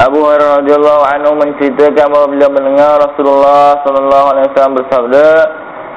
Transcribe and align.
Abu 0.00 0.16
Hurairah 0.24 0.64
radhiyallahu 0.64 1.02
anhu 1.12 1.32
menceritakan 1.36 2.08
bahawa 2.08 2.32
bila 2.32 2.46
mendengar 2.48 3.04
Rasulullah 3.04 3.84
sallallahu 3.84 4.26
alaihi 4.32 4.46
wasallam 4.48 4.76
bersabda, 4.80 5.28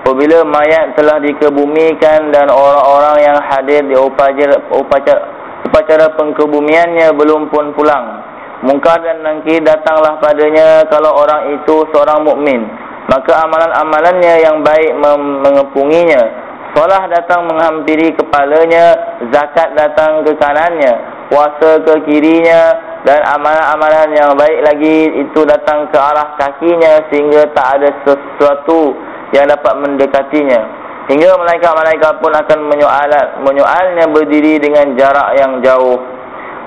apabila 0.03 0.37
mayat 0.43 0.91
telah 0.99 1.23
dikebumikan 1.23 2.35
dan 2.35 2.51
orang-orang 2.51 3.23
yang 3.23 3.39
hadir 3.47 3.79
di 3.87 3.95
upacara 3.95 4.59
upacara, 4.75 5.23
upacara 5.63 6.11
pengkebumiannya 6.19 7.15
belum 7.15 7.47
pun 7.47 7.71
pulang, 7.79 8.27
mungkar 8.67 8.99
dan 9.07 9.23
nangkir 9.23 9.63
datanglah 9.63 10.19
padanya 10.19 10.83
kalau 10.91 11.23
orang 11.23 11.55
itu 11.55 11.87
seorang 11.95 12.27
mukmin, 12.27 12.59
maka 13.07 13.39
amalan-amalannya 13.39 14.33
yang 14.43 14.59
baik 14.67 14.99
mengepunginya. 15.47 16.43
Solah 16.75 17.07
datang 17.07 17.47
menghampiri 17.47 18.11
kepalanya, 18.19 18.99
zakat 19.31 19.71
datang 19.79 20.27
ke 20.27 20.35
kanannya, 20.35 20.91
puasa 21.33 21.81
ke 21.81 21.93
kirinya 22.05 22.61
dan 23.01 23.25
amalan-amalan 23.33 24.13
yang 24.13 24.37
baik 24.37 24.61
lagi 24.61 25.09
itu 25.17 25.41
datang 25.49 25.89
ke 25.89 25.97
arah 25.97 26.37
kakinya 26.37 27.01
sehingga 27.09 27.49
tak 27.57 27.81
ada 27.81 27.89
sesuatu 28.05 28.93
yang 29.33 29.49
dapat 29.49 29.73
mendekatinya. 29.81 30.61
Hingga 31.09 31.35
malaikat-malaikat 31.35 32.21
pun 32.21 32.31
akan 32.31 32.59
menyoal 32.69 33.11
menyoalnya 33.41 34.05
berdiri 34.13 34.61
dengan 34.61 34.93
jarak 34.93 35.33
yang 35.41 35.57
jauh. 35.65 35.97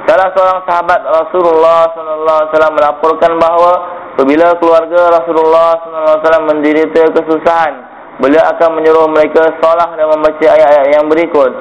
Salah 0.05 0.35
seorang 0.35 0.61
sahabat 0.67 1.01
Rasulullah 1.07 1.87
wasallam 1.95 2.75
melaporkan 2.75 3.39
bahawa 3.39 3.73
apabila 4.19 4.51
keluarga 4.59 5.23
Rasulullah 5.23 5.79
wasallam 5.87 6.51
menderita 6.51 7.07
kesusahan 7.15 7.97
beliau 8.21 8.43
akan 8.49 8.81
menyuruh 8.81 9.07
mereka 9.13 9.45
solat 9.61 9.93
dan 9.93 10.09
membaca 10.09 10.47
ayat-ayat 10.49 10.89
yang 10.97 11.05
berikut 11.09 11.53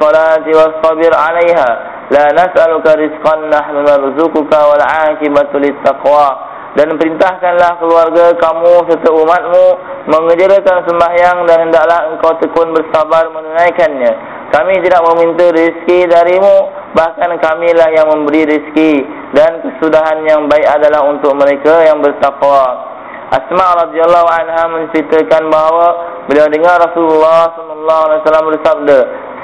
salati 0.00 0.50
wasbir 0.52 1.12
'alaiha 1.12 1.70
la 2.10 2.24
nas'aluka 2.34 2.98
rizqan 2.98 3.48
nahnu 3.48 3.86
narzuquka 3.86 4.58
wal 4.58 4.82
'aqibatu 4.82 5.62
lit 5.62 5.76
taqwa 5.84 6.54
dan 6.74 6.90
perintahkanlah 6.98 7.78
keluarga 7.78 8.34
kamu 8.34 8.82
serta 8.90 9.10
umatmu 9.14 9.66
mengerjakan 10.10 10.82
sembahyang 10.90 11.46
dan 11.46 11.70
hendaklah 11.70 12.10
engkau 12.10 12.34
tekun 12.42 12.74
bersabar 12.74 13.30
menunaikannya. 13.30 14.12
Kami 14.50 14.82
tidak 14.82 15.06
meminta 15.06 15.54
rezeki 15.54 16.10
darimu 16.10 16.54
bahkan 16.98 17.30
kamilah 17.38 17.88
yang 17.94 18.10
memberi 18.10 18.42
rezeki. 18.42 19.06
Dan 19.34 19.62
kesudahan 19.62 20.26
yang 20.26 20.50
baik 20.50 20.66
adalah 20.66 21.06
untuk 21.06 21.34
mereka 21.38 21.86
yang 21.86 22.02
bertakwa 22.02 22.93
Asma 23.34 23.66
radhiyallahu 23.82 24.28
anha 24.30 24.62
menceritakan 24.70 25.50
bahawa 25.50 25.86
beliau 26.30 26.46
dengar 26.54 26.78
Rasulullah 26.78 27.50
sallallahu 27.58 28.02
alaihi 28.06 28.20
wasallam 28.22 28.46
bersabda, 28.54 28.98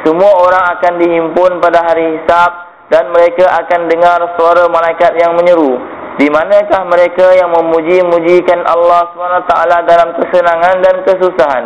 semua 0.07 0.31
orang 0.47 0.65
akan 0.79 0.93
dihimpun 1.03 1.59
pada 1.59 1.83
hari 1.83 2.15
hisab 2.15 2.71
dan 2.87 3.11
mereka 3.11 3.51
akan 3.51 3.91
dengar 3.91 4.23
suara 4.39 4.71
malaikat 4.71 5.19
yang 5.19 5.35
menyeru. 5.35 5.75
Di 6.23 6.31
manakah 6.31 6.87
mereka 6.87 7.35
yang 7.35 7.51
memuji-mujikan 7.51 8.63
Allah 8.63 9.11
SWT 9.11 9.53
dalam 9.83 10.09
kesenangan 10.23 10.77
dan 10.87 10.95
kesusahan? 11.03 11.65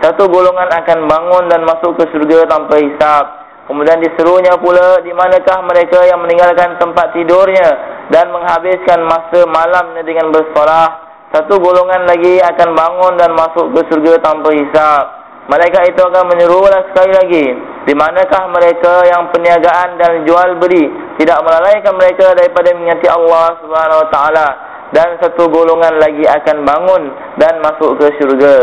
Satu 0.00 0.32
golongan 0.32 0.72
akan 0.80 0.98
bangun 1.04 1.44
dan 1.52 1.60
masuk 1.66 1.92
ke 2.00 2.08
surga 2.08 2.48
tanpa 2.48 2.80
hisab. 2.80 3.24
Kemudian 3.68 4.00
diserunya 4.00 4.56
pula 4.56 5.04
di 5.04 5.12
manakah 5.12 5.60
mereka 5.66 6.08
yang 6.08 6.24
meninggalkan 6.24 6.78
tempat 6.80 7.12
tidurnya 7.12 7.68
dan 8.08 8.32
menghabiskan 8.32 9.04
masa 9.04 9.44
malamnya 9.44 10.06
dengan 10.06 10.30
bersolah 10.30 11.05
satu 11.36 11.60
golongan 11.60 12.08
lagi 12.08 12.40
akan 12.40 12.72
bangun 12.72 13.12
dan 13.20 13.36
masuk 13.36 13.68
ke 13.76 13.84
surga 13.92 14.24
tanpa 14.24 14.56
hisap. 14.56 15.04
Malaikat 15.52 15.92
itu 15.92 16.00
akan 16.00 16.32
menyerulah 16.32 16.80
sekali 16.88 17.12
lagi. 17.12 17.46
Di 17.84 17.92
manakah 17.92 18.48
mereka 18.48 19.04
yang 19.04 19.28
perniagaan 19.28 20.00
dan 20.00 20.24
jual 20.24 20.56
beli 20.56 20.88
tidak 21.20 21.36
melalaikan 21.44 21.92
mereka 21.92 22.32
daripada 22.32 22.72
mengingati 22.72 23.04
Allah 23.12 23.52
Subhanahu 23.60 24.00
Wa 24.00 24.08
Taala 24.08 24.48
dan 24.96 25.20
satu 25.20 25.44
golongan 25.52 26.00
lagi 26.00 26.24
akan 26.24 26.56
bangun 26.64 27.02
dan 27.36 27.60
masuk 27.60 28.00
ke 28.00 28.16
syurga. 28.16 28.56